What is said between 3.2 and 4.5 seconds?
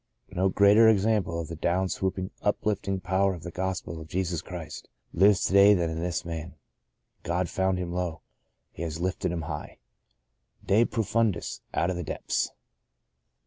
of the Gospel of Jesus